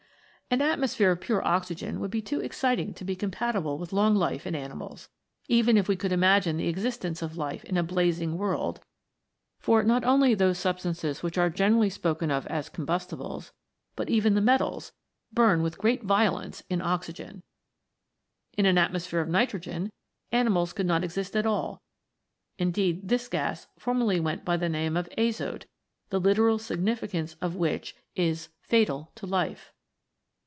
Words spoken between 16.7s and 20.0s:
oxygen. In an atmosphere of nitrogen,